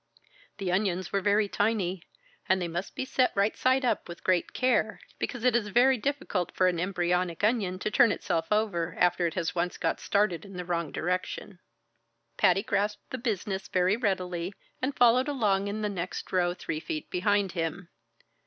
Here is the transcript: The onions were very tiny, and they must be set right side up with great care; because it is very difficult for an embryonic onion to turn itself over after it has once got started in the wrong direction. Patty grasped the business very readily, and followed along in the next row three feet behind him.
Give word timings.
The 0.57 0.71
onions 0.71 1.13
were 1.13 1.21
very 1.21 1.47
tiny, 1.47 2.01
and 2.49 2.59
they 2.59 2.67
must 2.67 2.95
be 2.95 3.05
set 3.05 3.31
right 3.35 3.55
side 3.55 3.85
up 3.85 4.09
with 4.09 4.23
great 4.23 4.51
care; 4.51 4.99
because 5.19 5.43
it 5.43 5.55
is 5.55 5.67
very 5.67 5.95
difficult 5.99 6.51
for 6.55 6.67
an 6.67 6.79
embryonic 6.79 7.43
onion 7.43 7.77
to 7.77 7.91
turn 7.91 8.11
itself 8.11 8.51
over 8.51 8.95
after 8.97 9.27
it 9.27 9.35
has 9.35 9.53
once 9.53 9.77
got 9.77 9.99
started 9.99 10.43
in 10.43 10.53
the 10.53 10.65
wrong 10.65 10.91
direction. 10.91 11.59
Patty 12.35 12.63
grasped 12.63 13.11
the 13.11 13.19
business 13.19 13.67
very 13.67 13.95
readily, 13.95 14.53
and 14.81 14.95
followed 14.97 15.27
along 15.27 15.67
in 15.67 15.83
the 15.83 15.87
next 15.87 16.31
row 16.31 16.55
three 16.55 16.79
feet 16.79 17.11
behind 17.11 17.51
him. 17.51 17.87